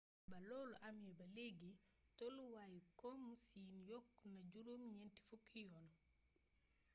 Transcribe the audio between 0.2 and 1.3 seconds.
ba loolu amee ba